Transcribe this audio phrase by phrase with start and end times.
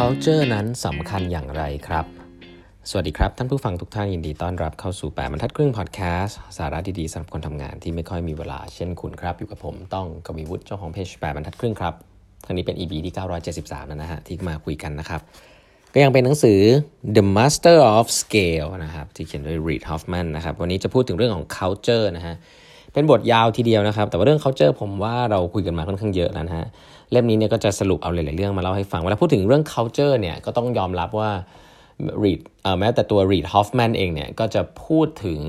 [0.00, 2.04] culture นั้นสำคัญอย่างไรครับ
[2.90, 11.94] สวัสดีครับ ท่านผู้ฟังทุกท่านยินดีต้อนรับเข้าสู่แปดบรรทัดครึ่งพอดแคสต์สาระดีๆสำหรับคนทำงานที่ไม่ค่อยมีเวลาเช่นคุณครับ อยู่กับผมต้องกวีวุฒิเจ้าของเพจแปดบรรทัดครึ่งครับ
[12.44, 13.14] ครั้งนี้เป็น EP ที่
[13.50, 15.20] 973 แล้วนะฮะที่มาคุยกันนะครับ
[15.94, 16.60] ก็ยังเป็นหนังสือ
[17.16, 22.36] The Master of Scale นะครับที่เขียนโดย Reid Hoffman นะครับวันนี้จะพูดถึงเรื่องของ culture นะฮะ
[22.92, 26.66] เป็นบทยาวทีเดียวนะครับ แต่ว่าเรื่อง culture ผมว่าเราคุยกันมาค่อนข้างเยอะแล้วนะฮะ
[27.12, 31.30] เล่มนี้เนี่ยก็จะสรุปเอาหลายๆเรื่องมาเล่าให้ฟังเวลาพูดถึงเรื่อง culture เนี่ยก็ต้องยอมรับว่า
[32.22, 32.40] Reid
[32.78, 35.40] แม้แต่ตัว Reid Hoffman เองเนี่ยก็จะพูดถึง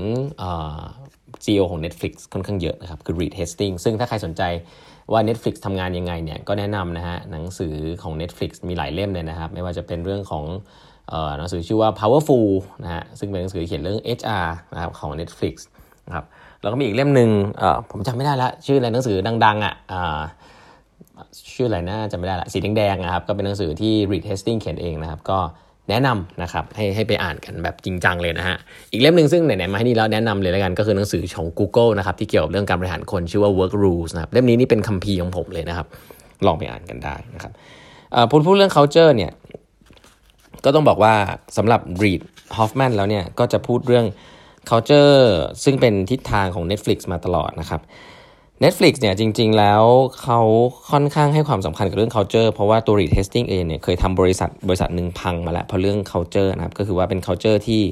[1.44, 4.42] CEO ของ Netflix ค่อนข้างเยอะนะครับ คือ Reid Hastings ซึ่งถ้าใครสนใจ
[5.12, 10.44] ว่า Netflix ทำงานยังไงเนี่ยก็แนะนำนะฮะหนังสือของ Netflix มีหลายเล่มเลยนะครับ ไม่ว่าจะเป็นเรื่องของ
[11.38, 12.48] หนังสือชื่อว่า Powerful
[12.84, 15.54] นะฮะซึ่งเป็นหนังสือเขียนเรื่อง HR นะครับของ Netflix
[16.06, 16.24] นะครับ
[16.62, 17.30] แล้วก็มีอีกเล่มหนึ่ง
[17.90, 19.74] ผมจำไม่ได้ละชื่ออะไรหนังสือดังๆอะ
[21.54, 25.38] ชื่ออะไรนะจำไม่ได้ละสีแดงๆนะครับก็เป็นหนังสือที่ Reid Hastings เขียนเองนะครับ ก็
[25.90, 28.56] แนะนำนะครับให้ให้ไปอ่านกันแบบจริงจังเลยนะฮะ
[28.92, 35.86] อีกเล่มหนึ่งซึ่งไหนๆมาให้นี่แล้วแนะนำเลยแล้วกันก็คือหนังสือของ Google นะครับที่เกี่ยวกับเรื่องการบริหารคนชื่อว่า Work Rules นะครับเล่มนี้นี่เป็นคัมภีร์ของผมเลยนะครับ
[36.46, 37.52] ลองไปอ่านกันได้นะครับ
[38.30, 39.32] พูดพูดเรื่อง culture เนี่ย
[40.64, 41.14] ก็ต้องบอกว่า
[41.56, 42.20] สำหรับ Reid
[42.56, 44.06] Hoffman แล้วเนี่ยก็จะพูดเรื่อง
[44.70, 45.20] culture
[45.64, 47.80] ซึ่งเป็นทิศทางของ Netflix มาตลอดนะครับ
[48.64, 49.82] Netflix เนี่ยจริง ๆ แล้ว
[50.22, 50.40] เขา
[50.90, 57.82] ค่อนข้างให้ความสำคัญกับเรื่อง culture เพราะว่าตัว retesting เองเนี่ยเคยทำบริษัทบริษัทหนึ่งพังมาแล้วเพราะเรื่อง culture นะครับก็คือว่าเป็น culture ที่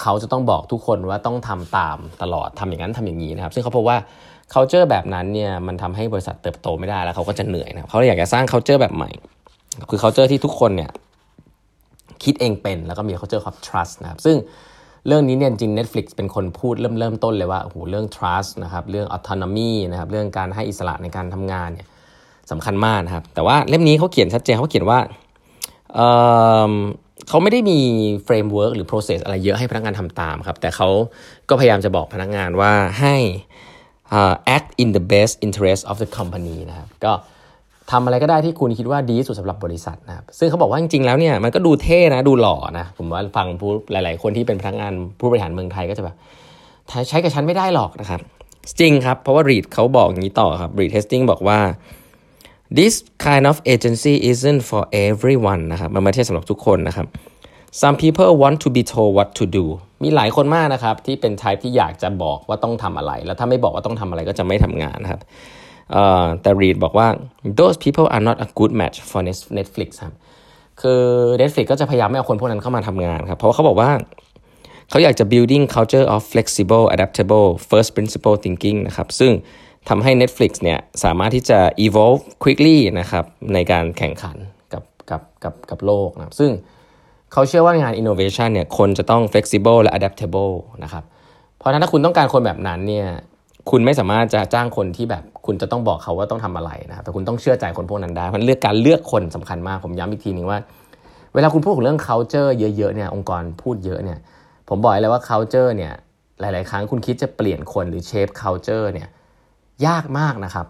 [0.00, 3.98] เขาจะต้องบอกทุกคนว่าต้องทำตามตลอดทำอย่างนั้นทำอย่างนี้นะครับ ซึ่งเขาพบว่า
[4.54, 9.10] culture แบบนั้นเนี่ยมันทำให้บริษัทเติบโตไม่ได้แล้วเขาก็จะเหนื่อยนะเขาเลยอยากจะสร้าง culture แบบใหม่
[9.90, 10.90] คือ culture ที่ทุกคนเนี่ย
[12.24, 14.36] คิดเองเป็นแล้วก็มี culture of trust นะครับซึ่ง
[15.06, 21.86] เรื่องนี้เนี่ยจริง Netflix เป็นคนพูดเริ่มเริ่มต้นเลยว่าโอ้โหเรื่อง trust นะครับเรื่อง autonomy นะครับเรื่องการให้อิสระในการทำงานเนี่ย
[22.50, 24.98] สำคัญมากนะครับ แต่ว่าเล่มนี้เขาเขียนชัดเจนเขาเขียนว่า
[25.94, 27.78] เขาไม่ได้มี
[28.24, 30.88] framework หรือ process อะไรเยอะให้พนักงานทำตามครับ แต่เขา
[31.48, 33.16] ก็พยายามจะบอกพนักงานว่าให้
[34.56, 37.12] act in the best interest of the company นะครับก็
[37.90, 46.16] ทำอะไรก็ได้ที่คุณคิดว่าดีที่สุดสำหรับบริษัทนะครับซึ่งเขาบอกว่าจริงๆแล้วเนี่ยมันก็ดูเท่นะดูหล่อนะผมว่าฟังผู้หลาย ๆ คนที่เป็นพนักงานผู้บริหารเมืองไทยก็จะแบบ
[47.08, 48.20] ใช้กับฉันไม่ได้หรอกนะครับ
[48.80, 51.58] จริงครับ เพราะว่า Reed เขาบอกอย่างนี้ต่อครับ Reed Hastings บอกว่า
[52.78, 52.94] this
[53.26, 57.06] kind of agency isn't for everyone นะครับมันไม่ใช่สำหรับทุกคนนะครับ
[57.80, 59.64] some people want to be told what to do
[60.02, 65.20] มีหลายคนมากนะครับที่เป็น type ที่อยากจะบอกว่าต้องทำอะไร แล้วถ้าไม่บอกว่าต้องทำอะไรก็จะไม่ทำงานนะครับ
[66.42, 67.08] แต่รีดบอกว่า
[67.58, 69.20] those people are not a good match for
[69.58, 70.14] Netflix ครับ
[70.80, 71.02] คือ
[71.40, 73.90] Netflix ก็จะพยายามไม่เอาคนพวกนั้นเข้ามาทำงานครับ เพราะว่าเขาบอกว่า
[74.90, 79.32] เขาอยากจะ building culture of flexible adaptable first principle thinking นะครับ ซึ่ง
[79.88, 84.36] ทำให้ Netflix เนี่ยสามารถที่จะ evolve quickly นะครับในการแข่งขัน
[84.72, 86.50] กับกับกับกับโลกนะครับ ซึ่ง
[87.32, 90.54] เขาเชื่อว่างาน innovation เนี่ยคนจะต้อง flexible และ adaptable
[90.84, 91.04] นะครับ
[91.58, 93.08] เพราะฉะนั้นถ้าคุณต้องการคนแบบนั้นเนี่ย
[93.70, 100.58] คุณไม่สามารถจะจ้างคนที่แบบ คุณจะต้องบอกเขาว่าต้องทำอะไรนะครับแต่คุณต้องเชื่อใจคนพวกนั้นได้เพราะเลือกการเลือกคนสำคัญมากผมย้ำอีกทีนึงว่า
[101.34, 104.18] เวลาคุณพูดถึงเรื่อง culture เยอะๆเนี่ยองค์กรพูดเยอะเนี่ย
[104.68, 105.92] ผมบอกเลยว่า culture เนี่ย
[106.40, 109.08] หลาย ๆ ครั้งคุณคิดจะเปลี่ยนคนหรือ shape culture เนี่ย
[109.86, 110.66] ยากมากนะครับ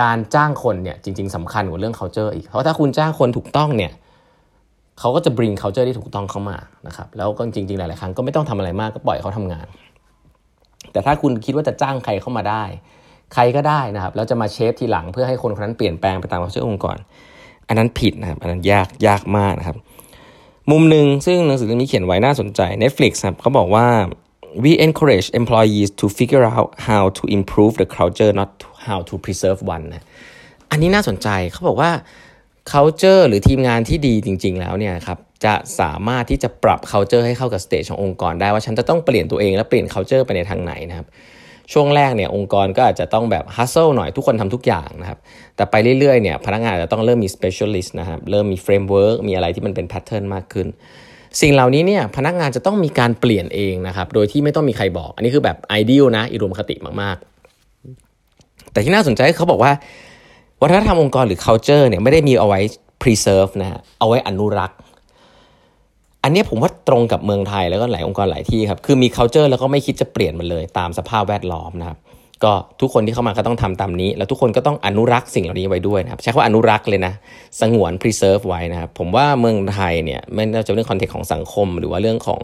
[0.00, 3.92] การจ้างคนเนี่ยจริง ๆสำคัญกว่าเรื่อง culture อีกเพราะถ้าคุณจ้างคนถูกต้องเนี่ย
[4.98, 9.66] เขาก็จะ bring culture ที่ถูกต้องเข้ามานะครับแล้วก็จริง ๆ หลาย ๆ ครั้งก็ไม่ต้องทำอะไรมากก็ปล่อยเขาทำงาน
[10.92, 12.64] แต่ถ้าคุณคิดว่าจะจ้างใครเข้ามาได้
[13.32, 16.96] ใครก็ได้นะครับแล้วจะมาเชฟทีหลังเพื่อให้คนคนนั้นเปลี่ยนแปลงไปตามความเชื่อองค์กร
[17.68, 19.76] อันนั้นผิดนะครับอันนั้นยากยากมากนะครับ
[20.70, 23.86] มุมหนึ่งซึ่งหนังสือเล่มนี้เขียนไว้น่าสนใจ Netflix ครับเขาบอกว่า
[24.64, 28.50] we encourage employees to figure out how to improve the culture not
[28.86, 30.04] how to preserve one นะ
[30.70, 31.90] อันนี้น่าสนใจเขาบอกว่า
[32.72, 41.06] culture หรือทีมงานที่ดีจริง ๆ แล้วเนี่ยครับจะสามารถที่จะปรับ culture ให้เข้ากับสเตจขององค์กรได้ว่าฉันจะต้องเปลี่ยนตัวเองและเปลี่ยน culture ไปในทางไหนนะครับ
[41.72, 45.18] ช่วงแรกเนี่ยองค์กรก็อาจจะต้องแบบ hustle หน่อยทุกคนทำทุกอย่างนะครับ
[45.56, 50.66] แต่ไปเรื่อยๆเนี่ยพนักงานจะต้องเริ่มมี specialist นะครับ เริ่มมี framework มีอะไรที่มันเป็น pattern มากขึ้น
[51.40, 59.72] สิ่งเหล่านี้เนี่ยพนักงานจะต้องมีการเปลี่ยนเองนะครับ โดยที่ไม่ต้องมีใครบอก อันนี้คือแบบ ideal นะอิรุมคติมากๆ แต่ที่น่าสนใจเขาบอกว่า
[60.62, 62.60] วัฒนธรรมองค์กรหรือ culture เนี่ยไม่ได้มีเอาไว้
[63.02, 64.78] preserve นะฮะเอาไว้อนุรักษ์
[66.22, 71.98] อันนี้ผมว่าตรงกับเมืองไทยแล้วก็หลายองค์กรหลายที่ครับ คือมี culture แล้วก็ไม่คิดจะเปลี่ยนมันเลยตามสภาพแวดล้อมนะครับ
[72.44, 77.12] ก็ทุกคนที่เข้ามาก็ต้องทำตามนี้ แล้วทุกคนก็ต้องอนุรักษ์สิ่งเหล่านี้ไว้ด้วยนะครับ ใช้คำว่าอนุรักษ์เลยนะ
[77.60, 82.42] สงวน preserve ไว้นะครับ ผมว่าเมืองไทยเนี่ยไม่ว่าจะเรื่องคอนเทกต์ของสังคม หรือว่าเรื่องของ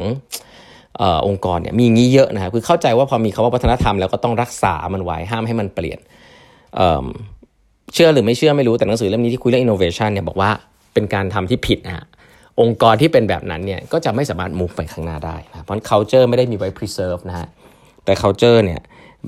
[1.01, 5.99] อองค์กรเนี่ยมีงี้เยอะนะครับ คือเข้าใจว่าพอมีคาว่าวัฒนธรรมแล้วก็ต้องรักษามันไว้ห้ามให้มันเปลี่ยน
[6.77, 10.51] เเชื่อหรือไม่เชื่อไม่รู้แต่หนังสือเล่มนี้ที่คุยเรื่อง innovation เนี่ยบอกว่า
[10.95, 12.05] เป็นการทำที่ผิดนะ
[12.61, 17.49] องค์กรที่เป็นแบบนั้นเนี่ยก็จะไม่สามารถ move ไปข้างหน้าได้นะเพราะ culture ไม่ได้มีไว้ preserve นะฮะ
[18.05, 18.81] แต่ culture เนี่ย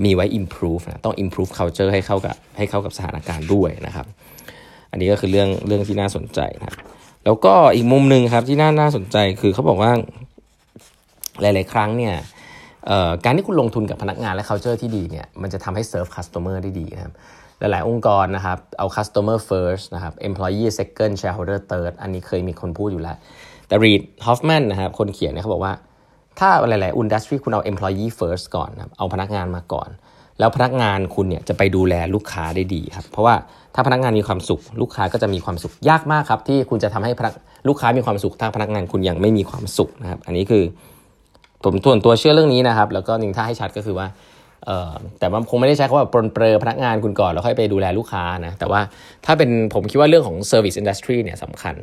[0.05, 4.05] มีไว้ improve นะต้อง improve culture ให้เข้ากับให้เข้ากับสถานการณ์ด้วยนะครับ
[4.91, 6.75] อันนี้ก็คือเรื่องเรื่องที่น่าสนใจนะ
[7.25, 9.91] แล้วก็อีกมุมหนึ่งครับที่น่าน่าสนใจคือเขาบอกว่า
[11.41, 12.15] หลาย ๆ ครั้งเนี่ย
[13.25, 17.13] การที่คุณลงทุนกับพนักงานและ culture ที่ดีเนี่ยมันจะทำให้ serve customer ได้ดีนะครับ
[17.59, 23.17] หลาย ๆ องค์กรนะครับเอา customer first นะครับ employee second shareholder third อันนี้เคยมีคนพูดอยู่แล้ว
[23.67, 25.73] แต่ Reid Hoffman นะครับคนเขียนเนี่ยเขาบอกว่า
[26.39, 29.89] ถ้าหลาย ๆอินดัสทรีคุณเอา employee first ก่อนนะเอาพนักงานมาก่อน
[30.39, 33.35] แล้วพนักงานคุณเนี่ยจะไปดูแลลูกค้าได้ดีครับ เพราะว่า
[33.75, 37.11] ถ้าพนักงานมีความสุข ลูกค้าก็จะมีความสุขยากมากครับ ที่คุณจะทำให้
[37.67, 40.63] ลูกค้ามีความสุขถ้าพนักงานคุณยังไม่มีความสุขนะครับ อันนี้คือ
[41.63, 44.07] ผมส่วนตัวเชื่อเรื่องนี้นะครับ แล้วก็หนึ่งถ้าให้ชัดก็คือว่า
[45.19, 48.81] แต่ว่าคงไม่ได้ใช้คำว่าปรนเปรอพนักงานคุณก่อนแล้วค่อยไปดูแลลูกค้านะแต่ว่า
[49.25, 51.75] ถ้าเป็นผมคิดว่าเรื่องของ Service Industry เนี่ยสำคัญ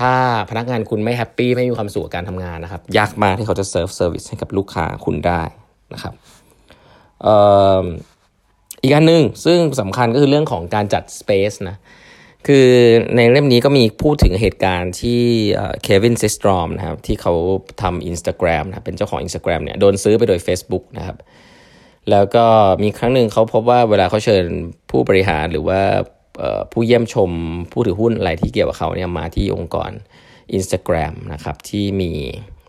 [0.00, 0.12] ถ้า
[0.50, 5.42] พนักงานคุณไม่ happy ไม่มีความสุขกับการทำงานนะครับ ยากมากที่เขาจะ serve service ให้กับลูกค้าคุณได้
[5.94, 6.14] นะครับ
[8.82, 11.76] อีกอันหนึ่งซึ่งสำคัญก็คือเรื่องของการจัด Space นะ
[12.46, 12.68] คือ
[13.16, 15.22] ในเล่มนี้ก็มีพูดถึงเหตุการณ์ที่
[15.82, 17.34] เควินซิสตรอมนะครับที่เขา
[17.82, 21.16] ทำ Instagram นะเป็นเจ้าของ Instagram เนี่ยโดนซื้อไปโดย Facebook นะครับ
[22.10, 22.44] แล้วก็
[22.82, 24.44] มีครั้งหนึ่งเขาพบว่าเวลาเขาเชิญ
[24.90, 25.80] ผู้บริหารหรือว่า
[26.72, 27.30] ผู้เยี่ยมชม
[27.72, 29.90] ผู้ถือหุ้นอะไรที่เกี่ยวกับเขาเนี่ยมาที่องค์กร
[30.58, 32.10] Instagram นะครับที่มี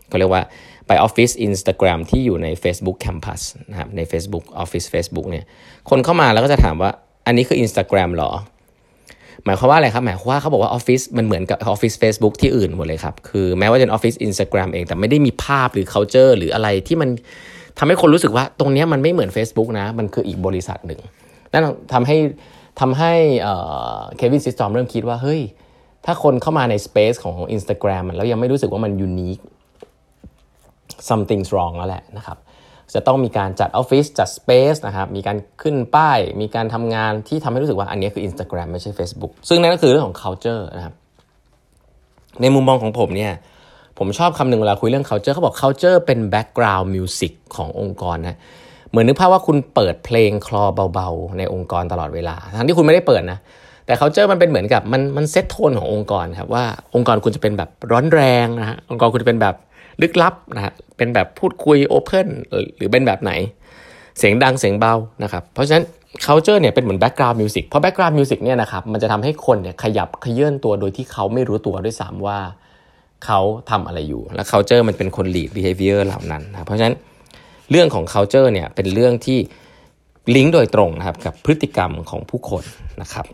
[0.08, 0.42] เขาเรียกว่า
[0.86, 5.44] ไปออฟฟิศ Instagram ที่อยู่ใน Facebook Campus นะครับใน Facebook Office Facebook เนี่ย
[5.90, 6.90] คนเข้ามาแล้วก็จะถามว่า
[7.26, 8.32] อันนี้คือ Instagram หรอ
[9.44, 17.10] หมายความว่าอะไรครับ หมายความว่าเขาบอกว่าออฟฟิศมันเหมือนกับออฟฟิศ Facebook ที่อื่นหมดเลยครับ คือแม้ว่าจะเป็นออฟฟิศ Instagram เอง แต่ไม่ได้มีภาพหรือ culture หรืออะไรที่มัน
[17.78, 21.00] ทำให้คนรู้สึกว่าตรงนี้มันไม่เหมือน Facebook นะ มันคืออีกบริษัทหนึ่ง
[21.52, 21.62] นั่น
[21.92, 22.16] ทำให้
[22.80, 23.12] ทำให้
[24.16, 25.40] Kevin Systrom เริ่มคิดว่า เฮ้ย
[26.04, 29.38] ถ้าคนเข้ามาใน Space ของ Instagram แล้วยังไม่รู้สึกว่ามัน unique
[31.08, 32.38] something's wrong แล้วแหละนะครับ
[32.94, 40.94] จะต้องมีการจัดออฟฟิศจัด Space นะครับมีการขึ้นป้าย มีการทำงานที่ทำให้รู้สึกว่าอันนี้คือ Instagram ไม่ใช่ Facebook ซึ่งนั่นก็คือเรื่องของ culture นะครับ
[42.40, 43.32] ในมุมมองของผมเนี่ย
[43.98, 48.38] ผมชอบคำหนึ่งเวลาคุยเรื่อง culture เขาบอก culture เป็น background music ขององค์กรนะ
[48.90, 53.38] เหมือนนึกภาพว่าคุณเปิดเพลงคลอเบาๆ ในองค์กรตลอดเวลา ทั้งที่คุณไม่ได้เปิดนะ
[53.86, 59.54] แต่ culture มันเป็นเหมือนกับมันมันเซตโทนขององค์กรครับว่าองค์กรคุณจะเป็นแบบร้อนแรงนะฮะองค์กรคุณจะเป็นแบบ
[60.02, 62.28] ลึกลับนะฮะเป็นแบบพูดคุยโอเพน
[62.76, 63.32] หรือเป็นแบบไหน
[64.18, 65.84] เสียงดังเสียงเบานะครับเพราะฉะนั้น
[66.26, 72.38] culture เนี่ยเป็นเหมือน background music เพราะ background music เนี่ยนะครับมันจะทำให้คนเนี่ยขยับขยื่นตัวโดยที่เขาไม่รู้ตัวด้วยซ้ำว่า
[73.24, 73.40] เขา
[73.70, 76.94] ทำอะไรอยู่ และ culture มันเป็นคน lead behavior เหล่านั้นนะเพราะฉะนั้น
[77.70, 79.38] เรื่องของ culture เนี่ยเป็นเรื่องที่
[80.36, 82.64] ลิงก์โดยตรงนะครับกับพฤติกรรมของผู้คน
[83.02, 83.26] นะครับ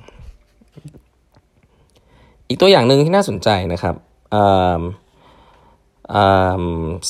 [2.52, 3.94] อีกตัวอย่างหนึ่งที่น่าสนใจนะครับ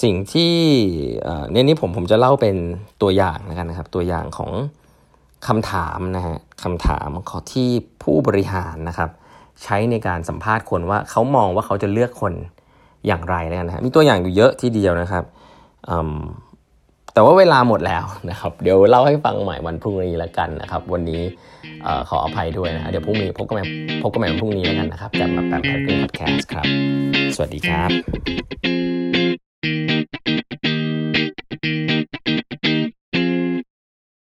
[0.03, 0.55] สิ่งที่
[1.53, 2.57] เนี่ยนี้ผมผมจะเล่าเป็น
[3.03, 4.51] ตัวอย่างนะครับนะครับ ตัวอย่างของ
[5.49, 7.69] คำถามนะฮะคำถามขอที่
[8.03, 9.11] ผู้บริหารนะครับ
[9.63, 12.33] ใช้ในการสัมภาษณ์คนว่าเขามองว่าเขาจะเลือกคน
[13.07, 15.25] อย่างไรนะฮะมีตัวอย่างอยู่เยอะที่เดียวนะครับ
[17.13, 21.23] แต่ว่าเวลาหมดแล้วนะครับ เดี๋ยวเล่าให้ฟังใหม่วันพรุ่งนี้แล้วกันนะครับ วันนี้
[22.09, 23.65] ขออภัยด้วยนะเดี๋ยวพรุ่งนี้พบกันใหม่
[24.03, 26.67] พบกันใหม่วันพรุ่งนี้แล้วกันนะครับกับมาแปมแพทย์พอดแคสต์ครับ
[27.35, 29.22] สวัสดีครับ